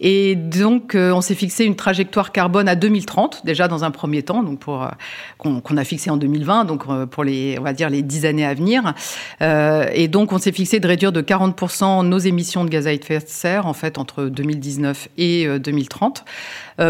Et 0.00 0.34
donc, 0.36 0.94
euh, 0.94 1.12
on 1.12 1.20
s'est 1.20 1.34
fixé 1.34 1.66
une 1.66 1.76
trajectoire 1.76 2.32
carbone 2.32 2.66
à 2.66 2.76
2030, 2.76 3.42
déjà 3.44 3.68
dans 3.68 3.84
un 3.84 3.90
premier 3.90 4.22
temps, 4.22 4.42
donc 4.42 4.58
pour 4.58 4.88
qu'on 5.36 5.76
a 5.76 5.84
fixé 5.84 6.08
en 6.08 6.16
2020, 6.16 6.64
donc 6.64 6.86
pour 7.08 7.24
les, 7.24 7.58
on 7.58 7.62
va 7.62 7.74
dire 7.74 7.90
les 7.90 8.00
dix 8.00 8.24
années 8.24 8.46
à 8.46 8.54
venir. 8.54 8.94
et 9.40 10.08
donc, 10.08 10.32
on 10.32 10.38
s'est 10.38 10.52
fixé 10.52 10.80
de 10.80 10.88
réduire 10.88 11.12
de 11.12 11.20
40% 11.20 12.06
nos 12.06 12.18
émissions 12.18 12.64
de 12.64 12.70
gaz 12.70 12.86
à 12.86 12.92
effet 12.92 13.18
de 13.18 13.24
serre, 13.26 13.66
en 13.66 13.74
fait, 13.74 13.98
entre 13.98 14.24
2019 14.24 15.08
et 15.18 15.58
2030. 15.58 16.24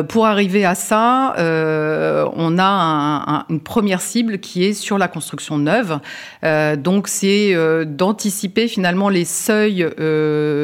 pour 0.08 0.26
arriver 0.26 0.64
à 0.64 0.76
ça, 0.76 1.34
on 1.38 2.58
a 2.58 2.64
un, 2.64 3.34
un, 3.34 3.46
une 3.50 3.60
première 3.64 4.00
cible 4.00 4.38
qui 4.38 4.64
est 4.64 4.74
sur 4.74 4.98
la 4.98 5.08
construction 5.08 5.58
neuve. 5.58 5.98
donc 6.78 7.08
c'est 7.08 7.54
d'anticiper 7.86 8.68
finalement 8.68 9.08
les 9.08 9.24
seuils 9.24 9.86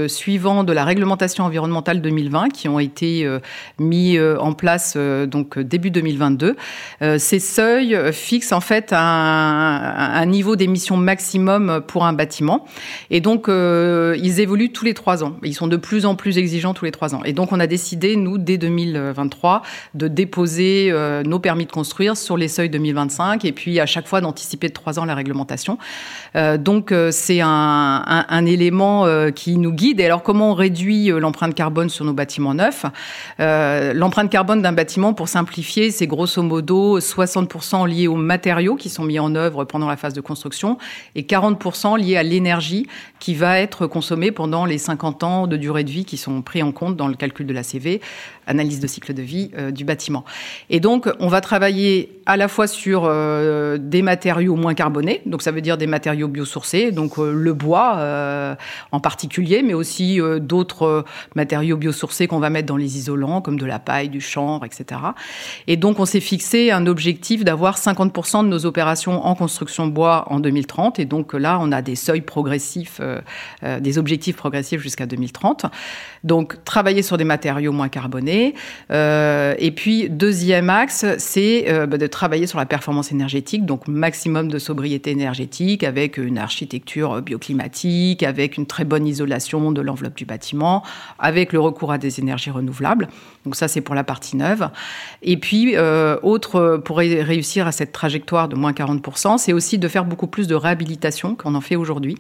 suivants 0.09 0.65
de 0.65 0.73
la 0.73 0.85
réglementation 0.85 1.45
environnementale 1.45 2.01
2020 2.01 2.51
qui 2.51 2.69
ont 2.69 2.79
été 2.79 3.27
mis 3.79 4.19
en 4.21 4.53
place 4.53 4.97
donc 4.97 5.59
début 5.59 5.91
2022. 5.91 6.57
ces 7.19 7.39
seuils 7.39 7.97
fixent 8.13 8.53
en 8.53 8.61
fait 8.61 8.93
un, 8.93 8.99
un 8.99 10.27
niveau 10.27 10.57
d'émission 10.57 10.97
maximum 10.97 11.83
pour 11.87 12.05
un 12.05 12.13
bâtiment 12.13 12.67
et 13.11 13.21
donc 13.21 13.49
ils 13.49 14.41
évoluent 14.41 14.73
tous 14.73 14.85
les 14.85 14.95
trois 14.95 15.25
ans. 15.25 15.37
Ils 15.43 15.55
sont 15.55 15.67
de 15.67 15.77
plus 15.77 16.07
en 16.07 16.15
plus 16.15 16.39
exigeants 16.39 16.75
tous 16.75 16.85
les 16.85 16.93
trois 16.93 17.15
ans. 17.15 17.23
Et 17.25 17.33
donc 17.33 17.53
on 17.53 17.61
a 17.61 17.67
décidé 17.67 18.17
nous 18.17 18.39
dès 18.39 18.59
2023 18.59 19.63
de 19.95 20.09
déposer 20.09 20.89
euh, 20.91 21.23
nos 21.23 21.39
permis 21.39 21.67
de 21.67 21.73
construire 21.73 22.17
sur 22.17 22.37
les 22.37 22.49
seuils 22.49 22.71
2025 22.93 23.45
et 23.45 23.53
puis 23.53 23.81
à 23.81 23.87
chaque 23.87 24.07
fois 24.07 24.21
d'anticiper 24.21 24.69
de 24.69 24.73
trois 24.73 24.99
ans 24.99 25.05
la 25.05 25.15
réglementation. 25.15 25.79
Euh, 26.37 26.59
donc 26.59 26.93
euh, 26.93 27.11
c'est 27.11 27.41
un, 27.41 28.47
élément 28.47 29.07
qui 29.35 29.59
nous 29.59 29.73
guide. 29.73 30.01
Et 30.01 30.07
alors 30.07 30.23
comment 30.23 30.53
on 30.53 30.55
réduit 30.55 31.09
l'empreinte 31.09 31.55
carbone 31.55 31.91
sur 31.91 32.05
nos 32.05 32.13
bâtiments 32.13 32.55
neufs? 32.55 32.87
L'empreinte 33.39 34.31
carbone 34.31 34.63
d'un 34.63 34.73
bâtiment, 34.73 35.13
pour 35.13 35.29
simplifier, 35.29 35.91
c'est 35.91 36.07
grosso 36.07 36.43
modo 36.43 36.99
60% 36.99 37.87
lié 37.87 38.09
aux 38.09 38.17
matériaux 38.17 38.77
qui 38.77 38.89
sont 38.89 39.05
mis 39.05 39.19
en 39.19 39.35
œuvre 39.35 39.65
pendant 39.65 39.89
la 39.89 39.97
phase 39.97 40.15
de 40.15 40.21
construction 40.21 40.79
et 41.15 41.23
40% 41.23 41.99
lié 41.99 42.17
à 42.17 42.23
l'énergie 42.23 42.87
qui 43.19 43.35
va 43.35 43.59
être 43.59 43.87
consommée 43.87 44.33
pendant 44.33 44.65
les 44.65 44.79
50 44.79 45.23
ans 45.23 45.47
de 45.47 45.57
durée 45.57 45.85
de 45.85 45.91
vie 45.91 46.05
qui 46.05 46.17
sont 46.17 46.41
pris 46.43 46.63
en 46.63 46.73
compte 46.73 46.97
dans 46.97 47.09
le 47.09 47.15
calcul 47.15 47.47
de 47.47 47.53
la 47.53 47.63
CV, 47.63 48.01
analyse 48.47 48.81
de 48.81 48.87
cycle 48.87 49.13
de 49.13 49.23
vie 49.23 49.51
du 49.73 49.85
bâtiment. 49.85 50.25
Et 50.71 50.81
donc, 50.81 51.09
on 51.21 51.29
va 51.29 51.41
travailler 51.41 52.21
à 52.27 52.37
la 52.37 52.49
fois 52.49 52.67
sur 52.67 52.80
euh, 52.89 53.79
des 53.81 54.03
matériaux 54.03 54.57
moins 54.57 54.75
carbonés, 54.75 55.23
donc 55.27 55.43
ça 55.43 55.51
veut 55.51 55.61
dire 55.61 55.77
des 55.77 55.87
matériaux 55.87 56.29
biosourcés, 56.29 56.93
donc 56.93 57.19
euh, 57.19 57.33
le 57.33 57.53
bois 57.53 57.95
euh, 57.97 58.55
en 58.93 59.01
particulier, 59.01 59.63
mais 59.63 59.75
aussi 59.75 60.19
d'autres 60.41 61.05
matériaux 61.35 61.77
biosourcés 61.77 62.27
qu'on 62.27 62.39
va 62.39 62.51
mettre 62.51 62.67
dans 62.67 62.77
les 62.77 62.97
isolants, 62.97 63.41
comme 63.41 63.59
de 63.59 63.67
la 63.67 63.79
paille, 63.79 64.09
du 64.09 64.21
chanvre, 64.21 64.65
etc. 64.65 65.01
Et 65.67 65.77
donc, 65.77 66.01
on 66.01 66.05
s'est 66.05 66.21
fixé 66.21 66.71
un 66.71 66.87
objectif 66.87 67.45
d'avoir 67.45 67.77
50% 67.77 68.45
de 68.45 68.49
nos 68.49 68.67
opérations 68.67 69.25
en 69.25 69.35
construction 69.35 69.87
bois 69.87 70.25
en 70.29 70.41
2030. 70.41 70.99
Et 70.99 71.05
donc 71.05 71.33
là, 71.33 71.59
on 71.61 71.73
a 71.73 71.83
des 71.83 71.97
seuils 71.97 72.21
progressifs, 72.21 73.01
des 73.63 73.99
objectifs 73.99 74.37
progressifs 74.37 74.81
jusqu'à 74.81 75.07
2030. 75.07 75.67
Donc, 76.25 76.63
travailler 76.65 77.03
sur 77.03 77.17
des 77.17 77.25
matériaux 77.25 77.73
moins 77.73 77.89
carbonés. 77.89 78.55
et 78.91 79.73
puis, 79.75 80.09
deuxième 80.11 80.71
axe, 80.71 81.05
c'est 81.19 81.67
bah, 81.87 81.99
de 81.99 82.07
travailler 82.07 82.47
sur 82.47 82.59
la 82.59 82.67
performance 82.71 83.13
énergétique, 83.13 83.67
donc 83.67 83.87
maximum 83.87 84.49
de 84.49 84.59
sobriété 84.59 85.11
énergétique 85.11 85.85
avec 85.85 86.17
une 86.17 86.39
architecture 86.39 87.21
bioclimatique, 87.21 88.23
avec 88.23 88.57
une 88.57 88.65
très 88.65 88.85
bonne 88.85 89.07
isolation 89.07 89.73
de 89.73 89.83
l'enveloppe 89.83 90.17
du 90.17 90.25
bâtiment, 90.25 90.83
avec 91.19 91.53
le 91.53 91.61
recours 91.61 91.93
à 91.93 91.99
des 91.99 92.21
énergies 92.21 92.51
renouvelables. 92.51 93.09
Donc 93.45 93.57
ça, 93.57 93.69
c'est 93.69 93.81
pour 93.83 93.95
la 93.95 94.05
partie 94.05 94.37
neuve. 94.37 94.71
Et 95.23 95.37
puis, 95.37 95.77
euh, 95.77 96.17
autre, 96.23 96.81
pour 96.85 96.99
réussir 96.99 97.67
à 97.67 97.73
cette 97.73 97.93
trajectoire 97.93 98.49
de 98.49 98.57
moins 98.57 98.73
40%, 98.73 99.39
c'est 99.39 99.53
aussi 99.53 99.79
de 99.79 99.89
faire 99.89 100.05
beaucoup 100.05 100.27
plus 100.27 100.47
de 100.47 100.55
réhabilitation 100.55 101.35
qu'on 101.35 101.55
en 101.55 101.61
fait 101.61 101.77
aujourd'hui. 101.77 102.17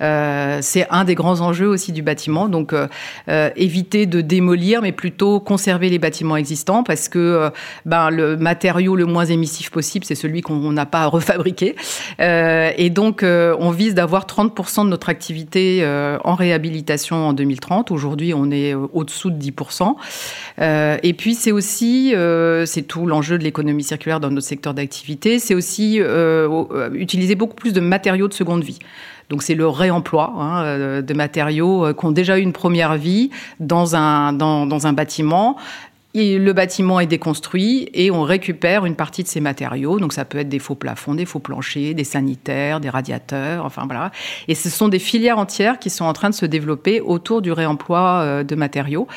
Euh, 0.00 0.58
c'est 0.60 0.86
un 0.90 1.04
des 1.04 1.14
grands 1.14 1.40
enjeux 1.40 1.68
aussi 1.68 1.92
du 1.92 2.02
bâtiment. 2.02 2.48
Donc, 2.48 2.72
euh, 2.72 2.88
euh 3.28 3.50
éviter 3.56 4.06
de 4.06 4.20
démolir, 4.20 4.82
mais 4.82 4.92
plutôt 4.92 5.38
conserver 5.38 5.88
les 5.90 5.98
bâtiments 5.98 6.36
existants 6.36 6.82
parce 6.82 7.08
que 7.08 7.18
euh, 7.18 7.50
ben, 7.84 8.10
le 8.10 8.36
matériau 8.36 8.96
le 8.96 9.06
moins 9.06 9.26
émissif 9.26 9.70
possible, 9.70 9.83
c'est 10.04 10.14
celui 10.14 10.40
qu'on 10.40 10.72
n'a 10.72 10.86
pas 10.86 11.02
à 11.02 11.06
refabriquer. 11.06 11.76
Euh, 12.20 12.70
et 12.76 12.90
donc, 12.90 13.22
on 13.24 13.70
vise 13.70 13.94
d'avoir 13.94 14.26
30% 14.26 14.84
de 14.84 14.88
notre 14.88 15.08
activité 15.08 15.86
en 16.24 16.34
réhabilitation 16.34 17.28
en 17.28 17.32
2030. 17.32 17.90
Aujourd'hui, 17.90 18.34
on 18.34 18.50
est 18.50 18.74
au-dessous 18.74 19.30
de 19.30 19.38
10%. 19.38 19.94
Euh, 20.60 20.96
et 21.02 21.12
puis 21.14 21.34
c'est 21.34 21.52
aussi, 21.52 22.14
euh, 22.14 22.66
c'est 22.66 22.82
tout 22.82 23.06
l'enjeu 23.06 23.38
de 23.38 23.44
l'économie 23.44 23.82
circulaire 23.82 24.20
dans 24.20 24.30
notre 24.30 24.46
secteur 24.46 24.74
d'activité, 24.74 25.38
c'est 25.38 25.54
aussi 25.54 25.98
euh, 26.00 26.90
utiliser 26.92 27.34
beaucoup 27.34 27.56
plus 27.56 27.72
de 27.72 27.80
matériaux 27.80 28.28
de 28.28 28.34
seconde 28.34 28.62
vie. 28.62 28.78
Donc 29.30 29.42
c'est 29.42 29.54
le 29.54 29.66
réemploi 29.66 30.34
hein, 30.38 31.00
de 31.00 31.14
matériaux 31.14 31.94
qui 31.94 32.04
ont 32.04 32.12
déjà 32.12 32.38
eu 32.38 32.42
une 32.42 32.52
première 32.52 32.96
vie 32.96 33.30
dans 33.58 33.96
un 33.96 34.92
bâtiment 34.92 35.56
le 36.14 36.52
bâtiment 36.52 37.00
est 37.00 37.06
déconstruit 37.06 37.88
et 37.92 38.10
on 38.12 38.22
récupère 38.22 38.86
une 38.86 38.94
partie 38.94 39.24
de 39.24 39.28
ces 39.28 39.40
matériaux. 39.40 39.98
Donc 39.98 40.12
ça 40.12 40.24
peut 40.24 40.38
être 40.38 40.48
des 40.48 40.60
faux 40.60 40.76
plafonds, 40.76 41.14
des 41.14 41.26
faux 41.26 41.40
planchers, 41.40 41.94
des 41.94 42.04
sanitaires, 42.04 42.78
des 42.78 42.88
radiateurs, 42.88 43.64
enfin 43.64 43.82
voilà. 43.86 44.12
Et 44.46 44.54
ce 44.54 44.70
sont 44.70 44.88
des 44.88 45.00
filières 45.00 45.38
entières 45.38 45.78
qui 45.78 45.90
sont 45.90 46.04
en 46.04 46.12
train 46.12 46.30
de 46.30 46.34
se 46.34 46.46
développer 46.46 47.00
autour 47.00 47.42
du 47.42 47.50
réemploi 47.50 48.20
euh, 48.22 48.44
de 48.44 48.54
matériaux. 48.54 49.08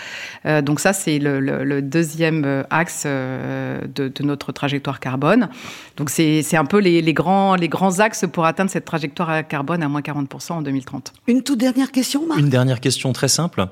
Euh, 0.45 0.61
donc 0.61 0.79
ça, 0.79 0.91
c'est 0.91 1.19
le, 1.19 1.81
deuxième 1.81 2.43
euh, 2.45 2.63
axe 2.71 3.05
de, 3.05 4.11
notre 4.21 4.51
trajectoire 4.51 4.99
carbone. 4.99 5.49
Donc 5.97 6.09
c'est 6.09 6.57
un 6.57 6.65
peu 6.65 6.79
les, 6.79 7.13
grands, 7.13 7.55
les 7.55 7.69
grands 7.69 7.99
axes 7.99 8.25
pour 8.31 8.45
atteindre 8.45 8.71
cette 8.71 8.85
trajectoire 8.85 9.47
carbone 9.47 9.83
à 9.83 9.87
moins 9.87 10.01
40% 10.01 10.53
en 10.53 10.61
2030. 10.63 11.13
Une 11.27 11.43
toute 11.43 11.59
dernière 11.59 11.91
question, 11.91 12.25
Marc? 12.25 12.39
Une 12.39 12.49
dernière 12.49 12.81
question 12.81 13.13
très 13.13 13.27
simple. 13.27 13.67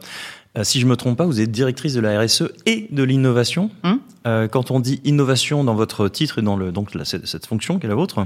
Euh, 0.57 0.63
si 0.63 0.79
je 0.79 0.85
me 0.85 0.95
trompe 0.95 1.17
pas, 1.17 1.25
vous 1.25 1.41
êtes 1.41 1.51
directrice 1.51 1.93
de 1.93 1.99
la 1.99 2.21
RSE 2.21 2.43
et 2.65 2.87
de 2.91 3.03
l'innovation. 3.03 3.69
Hum 3.83 3.99
euh, 4.25 4.47
quand 4.47 4.71
on 4.71 4.79
dit 4.79 5.01
innovation 5.03 5.63
dans 5.63 5.75
votre 5.75 6.07
titre 6.09 6.39
et 6.39 6.41
dans 6.41 6.57
le, 6.57 6.71
donc 6.71 6.89
cette, 7.03 7.27
cette 7.27 7.45
fonction 7.45 7.77
qui 7.77 7.85
est 7.85 7.89
la 7.89 7.95
vôtre, 7.95 8.25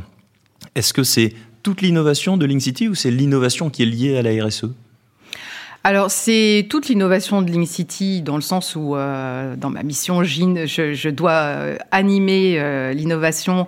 est-ce 0.75 0.93
que 0.93 1.03
c'est 1.03 1.33
toute 1.61 1.81
l'innovation 1.81 2.37
de 2.37 2.45
Link 2.45 2.61
City 2.61 2.87
ou 2.87 2.95
c'est 2.95 3.11
l'innovation 3.11 3.69
qui 3.69 3.83
est 3.83 3.85
liée 3.85 4.17
à 4.17 4.21
la 4.21 4.45
RSE 4.45 4.67
alors, 5.85 6.11
c'est 6.11 6.67
toute 6.69 6.89
l'innovation 6.89 7.41
de 7.41 7.63
City 7.63 8.21
dans 8.21 8.35
le 8.35 8.41
sens 8.41 8.75
où, 8.75 8.95
euh, 8.95 9.55
dans 9.55 9.69
ma 9.69 9.81
mission, 9.81 10.23
je, 10.23 10.65
je 10.65 11.09
dois 11.09 11.31
euh, 11.31 11.77
animer 11.91 12.55
euh, 12.57 12.91
l'innovation. 12.91 13.65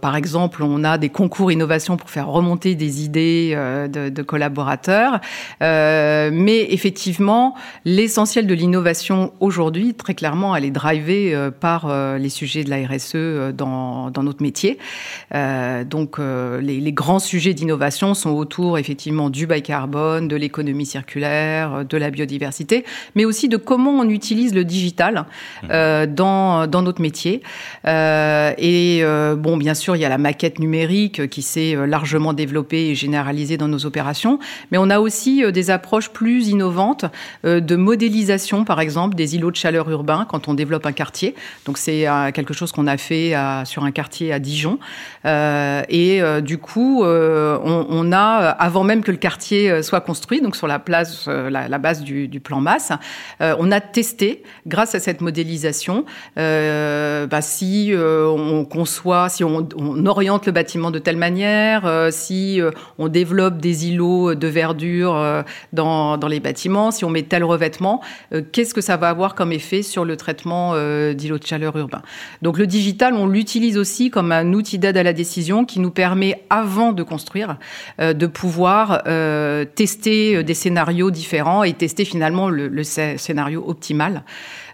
par 0.00 0.16
exemple, 0.16 0.62
on 0.62 0.84
a 0.84 0.96
des 0.96 1.10
concours 1.10 1.52
innovation 1.52 1.96
pour 1.96 2.08
faire 2.08 2.28
remonter 2.28 2.74
des 2.74 3.04
idées 3.04 3.54
de, 3.54 4.08
de, 4.08 4.22
collaborateurs. 4.22 5.20
mais 5.60 6.66
effectivement, 6.70 7.54
l'essentiel 7.84 8.46
de 8.46 8.54
l'innovation 8.54 9.32
aujourd'hui, 9.40 9.94
très 9.94 10.14
clairement, 10.14 10.56
elle 10.56 10.64
est 10.64 10.70
drivée 10.70 11.36
par 11.60 11.92
les 12.18 12.28
sujets 12.28 12.64
de 12.64 12.70
la 12.70 12.86
RSE 12.86 13.52
dans, 13.54 14.10
dans 14.10 14.22
notre 14.22 14.42
métier. 14.42 14.78
donc, 15.32 16.18
les, 16.18 16.80
les 16.80 16.92
grands 16.92 17.18
sujets 17.18 17.52
d'innovation 17.52 18.14
sont 18.14 18.30
autour, 18.30 18.78
effectivement, 18.78 19.28
du 19.28 19.46
bas 19.46 19.60
carbone, 19.60 20.28
de 20.28 20.36
l'économie 20.36 20.86
circulaire, 20.86 21.33
euh, 21.34 21.84
de 21.84 21.96
la 21.98 22.10
biodiversité, 22.10 22.84
mais 23.14 23.24
aussi 23.24 23.48
de 23.48 23.56
comment 23.56 23.90
on 23.90 24.08
utilise 24.08 24.54
le 24.54 24.64
digital 24.64 25.26
euh, 25.70 26.06
dans, 26.06 26.66
dans 26.66 26.82
notre 26.82 27.02
métier. 27.02 27.42
Euh, 27.86 28.52
et 28.56 29.02
bon, 29.36 29.56
bien 29.56 29.74
sûr, 29.74 29.96
il 29.96 30.00
y 30.00 30.04
a 30.04 30.08
la 30.08 30.18
maquette 30.18 30.58
numérique 30.58 31.28
qui 31.28 31.42
s'est 31.42 31.76
largement 31.86 32.32
développée 32.32 32.88
et 32.88 32.94
généralisée 32.94 33.56
dans 33.56 33.68
nos 33.68 33.84
opérations, 33.86 34.38
mais 34.70 34.78
on 34.78 34.88
a 34.88 34.98
aussi 34.98 35.42
des 35.52 35.70
approches 35.70 36.10
plus 36.10 36.48
innovantes 36.48 37.04
de 37.44 37.76
modélisation, 37.76 38.64
par 38.64 38.80
exemple, 38.80 39.14
des 39.14 39.36
îlots 39.36 39.50
de 39.50 39.56
chaleur 39.56 39.88
urbains 39.90 40.26
quand 40.28 40.48
on 40.48 40.54
développe 40.54 40.86
un 40.86 40.92
quartier. 40.92 41.34
Donc 41.66 41.78
c'est 41.78 42.06
quelque 42.34 42.54
chose 42.54 42.72
qu'on 42.72 42.86
a 42.86 42.96
fait 42.96 43.34
sur 43.64 43.84
un 43.84 43.90
quartier 43.90 44.32
à 44.32 44.38
Dijon. 44.38 44.78
et 45.24 46.22
du 46.42 46.58
coup, 46.58 47.04
on, 47.04 47.86
on, 47.88 48.12
a, 48.12 48.48
avant 48.48 48.84
même 48.84 49.02
que 49.02 49.10
le 49.10 49.18
quartier 49.18 49.82
soit 49.82 50.00
construit, 50.00 50.40
donc 50.40 50.56
sur 50.56 50.66
la 50.66 50.78
place 50.78 51.23
euh, 51.28 51.50
la, 51.50 51.78
base 51.78 52.02
du, 52.02 52.40
plan 52.40 52.60
masse. 52.60 52.92
Euh, 53.40 53.54
on 53.58 53.70
a 53.70 53.80
testé, 53.80 54.42
grâce 54.66 54.94
à 54.94 55.00
cette 55.00 55.20
modélisation, 55.20 56.04
euh, 56.38 57.26
bah, 57.26 57.42
si 57.42 57.92
on 57.96 58.64
conçoit, 58.64 59.28
si 59.28 59.44
on, 59.44 59.66
oriente 60.06 60.46
le 60.46 60.52
bâtiment 60.52 60.90
de 60.90 60.98
telle 60.98 61.16
manière, 61.16 62.08
si 62.10 62.60
on 62.98 63.08
développe 63.08 63.58
des 63.58 63.88
îlots 63.88 64.34
de 64.34 64.46
verdure 64.46 65.44
dans, 65.72 66.18
les 66.28 66.40
bâtiments, 66.40 66.90
si 66.90 67.04
on 67.04 67.10
met 67.10 67.22
tel 67.22 67.44
revêtement, 67.44 68.00
qu'est-ce 68.52 68.74
que 68.74 68.80
ça 68.80 68.96
va 68.96 69.08
avoir 69.08 69.34
comme 69.34 69.52
effet 69.52 69.82
sur 69.82 70.04
le 70.04 70.16
traitement 70.16 70.74
d'îlots 71.12 71.38
de 71.38 71.46
chaleur 71.46 71.76
urbain? 71.76 72.02
Donc 72.42 72.58
le 72.58 72.66
digital, 72.66 73.14
on 73.14 73.26
l'utilise 73.26 73.78
aussi 73.78 74.10
comme 74.10 74.32
un 74.32 74.52
outil 74.52 74.78
d'aide 74.78 74.96
à 74.96 75.02
la 75.02 75.12
décision 75.12 75.64
qui 75.64 75.80
nous 75.80 75.90
permet, 75.90 76.42
avant 76.50 76.92
de 76.92 77.02
construire, 77.02 77.56
de 77.98 78.26
pouvoir 78.26 79.02
tester 79.74 80.42
des 80.42 80.54
scénarios 80.54 81.10
différents 81.14 81.62
et 81.62 81.72
tester 81.72 82.04
finalement 82.04 82.50
le, 82.50 82.84
scénario 82.84 83.64
optimal. 83.66 84.24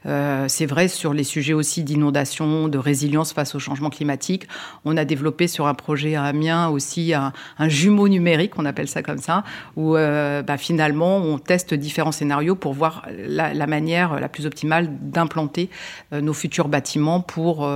Euh, 0.07 0.47
c'est 0.49 0.67
vrai 0.67 0.89
sur 0.89 1.13
les 1.13 1.25
sujets 1.25 1.53
aussi 1.53 1.85
d'inondation, 1.85 2.69
de 2.69 2.79
résilience 2.79 3.33
face 3.33 3.55
au 3.55 3.59
changement 3.59 3.91
climatique. 3.91 4.49
On 4.85 4.97
a 4.97 5.05
développé 5.05 5.47
sur 5.47 5.67
un 5.67 5.75
projet 5.75 6.15
à 6.15 6.25
Amiens 6.25 6.69
aussi 6.69 7.13
un, 7.15 7.33
jumeau 7.69 8.09
numérique, 8.09 8.59
on 8.59 8.65
appelle 8.65 8.89
ça 8.89 9.03
comme 9.03 9.19
ça, 9.19 9.45
où 9.77 9.97
euh, 9.97 10.43
bah, 10.43 10.57
finalement 10.57 11.19
on 11.19 11.39
teste 11.39 11.75
différents 11.75 12.13
scénarios 12.13 12.57
pour 12.57 12.73
voir 12.73 13.07
la, 13.17 13.67
manière 13.67 14.19
la 14.19 14.29
plus 14.29 14.47
optimale 14.47 14.89
d'implanter 15.01 15.69
euh, 16.13 16.21
nos 16.21 16.33
futurs 16.33 16.69
bâtiments 16.69 17.21
pour 17.21 17.71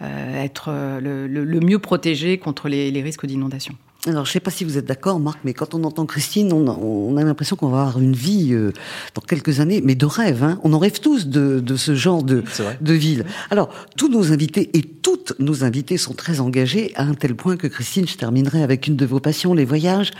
être 0.00 0.70
le, 1.00 1.60
mieux 1.60 1.80
protégés 1.80 2.38
contre 2.38 2.68
les 2.68 3.02
risques 3.02 3.26
d'inondation. 3.26 3.74
Alors, 4.06 4.24
je 4.24 4.30
ne 4.30 4.32
sais 4.34 4.40
pas 4.40 4.52
si 4.52 4.62
vous 4.62 4.78
êtes 4.78 4.84
d'accord, 4.84 5.18
Marc, 5.18 5.40
mais 5.42 5.52
quand 5.52 5.74
on 5.74 5.82
entend 5.82 6.06
Christine, 6.06 6.52
on 6.52 7.16
a, 7.16 7.24
l'impression 7.24 7.56
qu'on 7.56 7.68
va 7.68 7.80
avoir 7.80 7.98
une 7.98 8.14
vie 8.14 8.52
euh, 8.52 8.72
dans 9.16 9.20
quelques 9.20 9.58
années, 9.58 9.80
mais 9.84 9.96
de 9.96 10.06
rêve. 10.06 10.44
Hein 10.44 10.60
on 10.62 10.72
en 10.72 10.78
rêve 10.78 11.00
tous 11.00 11.26
de, 11.26 11.58
de 11.58 11.76
ce 11.76 11.96
genre 11.96 12.22
de, 12.22 12.44
de 12.80 12.92
ville. 12.92 13.24
Alors, 13.50 13.70
tous 13.96 14.08
nos 14.08 14.32
invités 14.32 14.70
et 14.74 14.82
toutes 14.82 15.34
nos 15.40 15.64
invités 15.64 15.96
sont 15.96 16.14
très 16.14 16.38
engagés 16.38 16.92
à 16.94 17.02
un 17.02 17.14
tel 17.14 17.34
point 17.34 17.56
que 17.56 17.66
Christine, 17.66 18.06
je 18.06 18.16
terminerai 18.16 18.62
avec 18.62 18.86
une 18.86 18.94
de 18.94 19.04
vos 19.04 19.18
passions, 19.18 19.52
les 19.52 19.64
voyages. 19.64 20.12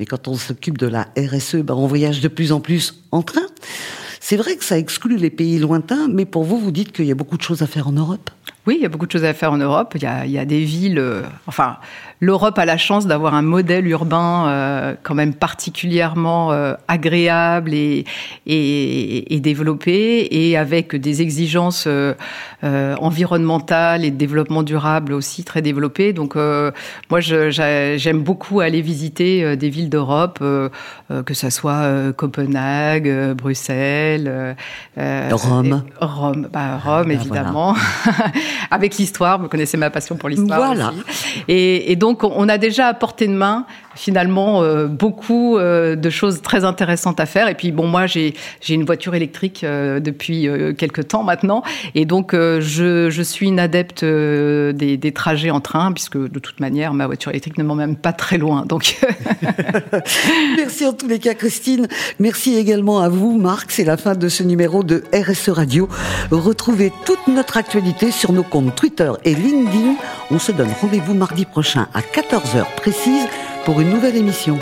Mais 0.00 0.06
quand 0.06 0.26
on 0.26 0.34
s'occupe 0.34 0.76
de 0.76 0.88
la 0.88 1.06
RSE, 1.16 1.56
ben, 1.56 1.74
on 1.74 1.86
voyage 1.86 2.20
de 2.20 2.28
plus 2.28 2.50
en 2.50 2.58
plus 2.58 3.04
en 3.12 3.22
train. 3.22 3.46
C'est 4.18 4.36
vrai 4.36 4.56
que 4.56 4.64
ça 4.64 4.76
exclut 4.76 5.16
les 5.16 5.30
pays 5.30 5.58
lointains, 5.58 6.08
mais 6.08 6.24
pour 6.24 6.42
vous, 6.42 6.58
vous 6.58 6.72
dites 6.72 6.90
qu'il 6.92 7.06
y 7.06 7.12
a 7.12 7.14
beaucoup 7.14 7.36
de 7.36 7.42
choses 7.42 7.62
à 7.62 7.66
faire 7.66 7.86
en 7.86 7.92
Europe 7.92 8.30
oui, 8.66 8.76
il 8.78 8.82
y 8.82 8.84
a 8.84 8.90
beaucoup 8.90 9.06
de 9.06 9.12
choses 9.12 9.24
à 9.24 9.32
faire 9.32 9.52
en 9.52 9.56
Europe. 9.56 9.92
Il 9.94 10.02
y 10.02 10.06
a, 10.06 10.26
il 10.26 10.32
y 10.32 10.38
a 10.38 10.44
des 10.44 10.62
villes. 10.64 10.98
Euh, 10.98 11.22
enfin, 11.46 11.78
l'Europe 12.20 12.58
a 12.58 12.66
la 12.66 12.76
chance 12.76 13.06
d'avoir 13.06 13.34
un 13.34 13.40
modèle 13.40 13.86
urbain 13.86 14.48
euh, 14.48 14.94
quand 15.02 15.14
même 15.14 15.32
particulièrement 15.32 16.52
euh, 16.52 16.74
agréable 16.86 17.72
et, 17.72 18.04
et, 18.46 19.34
et, 19.34 19.40
développé, 19.40 20.28
et 20.30 20.58
avec 20.58 20.94
des 20.94 21.22
exigences 21.22 21.88
environnementales 22.62 24.04
et 24.04 24.10
de 24.10 24.16
développement 24.16 24.62
durable 24.62 25.14
aussi 25.14 25.42
très 25.42 25.62
développées. 25.62 26.12
Donc, 26.12 26.34
moi, 26.34 27.20
j'aime 27.20 28.20
beaucoup 28.20 28.60
aller 28.60 28.82
visiter 28.82 29.56
des 29.56 29.70
villes 29.70 29.88
d'Europe, 29.88 30.38
que 30.40 31.34
ce 31.34 31.48
soit 31.48 32.12
Copenhague, 32.16 33.34
Bruxelles, 33.34 34.56
Rome. 34.96 35.84
Rome, 36.00 36.48
bah, 36.52 36.78
Rome 36.84 37.06
ah, 37.08 37.12
évidemment. 37.12 37.74
avec 38.70 38.96
l'histoire. 38.96 39.40
Vous 39.40 39.48
connaissez 39.48 39.76
ma 39.76 39.90
passion 39.90 40.16
pour 40.16 40.28
l'histoire. 40.28 40.58
Voilà. 40.58 40.92
Et, 41.48 41.92
et, 41.92 41.96
donc, 41.96 42.24
on 42.24 42.48
a 42.48 42.58
déjà 42.58 42.88
à 42.88 42.94
portée 42.94 43.26
de 43.26 43.34
main 43.34 43.66
finalement 44.00 44.62
euh, 44.62 44.86
beaucoup 44.86 45.58
euh, 45.58 45.94
de 45.94 46.08
choses 46.08 46.40
très 46.40 46.64
intéressantes 46.64 47.20
à 47.20 47.26
faire. 47.26 47.48
Et 47.48 47.54
puis 47.54 47.70
bon, 47.70 47.86
moi 47.86 48.06
j'ai 48.06 48.34
j'ai 48.62 48.74
une 48.74 48.84
voiture 48.84 49.14
électrique 49.14 49.62
euh, 49.62 50.00
depuis 50.00 50.48
quelques 50.78 51.08
temps 51.08 51.22
maintenant, 51.22 51.62
et 51.94 52.06
donc 52.06 52.32
je, 52.32 53.08
je 53.10 53.22
suis 53.22 53.46
une 53.46 53.58
adepte 53.58 54.04
des, 54.04 54.96
des, 54.96 55.12
trajets 55.12 55.50
en 55.50 55.60
train, 55.60 55.92
puisque 55.92 56.16
de 56.16 56.38
toute 56.38 56.60
manière 56.60 56.94
ma 56.94 57.06
voiture 57.06 57.30
électrique 57.30 57.58
ne 57.58 57.64
m'emmène 57.64 57.96
pas 57.96 58.12
très 58.12 58.38
loin. 58.38 58.64
Donc 58.64 58.96
merci 60.56 60.86
en 60.86 60.92
tous 60.92 61.08
les 61.08 61.18
cas, 61.18 61.34
Christine. 61.34 61.88
Merci 62.18 62.56
également 62.56 63.00
à 63.00 63.08
vous, 63.08 63.38
Marc. 63.38 63.70
C'est 63.70 63.84
la 63.84 63.96
fin 63.96 64.14
de 64.14 64.28
ce 64.28 64.42
numéro 64.42 64.82
de 64.82 65.04
RSE 65.12 65.50
Radio. 65.50 65.88
Retrouvez 66.30 66.92
toute 67.04 67.26
notre 67.28 67.56
actualité 67.56 68.10
sur 68.10 68.32
nos 68.32 68.44
comptes 68.44 68.74
Twitter 68.74 69.12
et 69.24 69.34
LinkedIn. 69.34 69.96
On 70.30 70.38
se 70.38 70.52
donne 70.52 70.70
rendez-vous 70.80 71.14
mardi 71.14 71.44
prochain 71.44 71.88
à 71.92 72.00
14h 72.00 72.64
précise 72.76 73.26
pour 73.64 73.80
une 73.80 73.90
nouvelle 73.90 74.16
émission. 74.16 74.58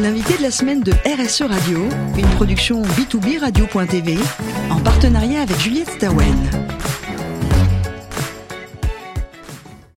L'invité 0.00 0.36
de 0.36 0.42
la 0.42 0.50
semaine 0.50 0.80
de 0.80 0.92
RSE 0.92 1.42
Radio, 1.42 1.88
une 2.16 2.28
production 2.36 2.82
B2B 2.82 3.38
Radio.tv 3.38 4.18
en 4.70 4.80
partenariat 4.80 5.42
avec 5.42 5.58
Juliette 5.60 5.90
Stawen. 5.90 6.34